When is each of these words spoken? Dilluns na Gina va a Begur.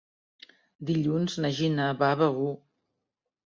Dilluns 0.91 1.37
na 1.45 1.53
Gina 1.59 1.87
va 2.01 2.11
a 2.17 2.21
Begur. 2.25 2.51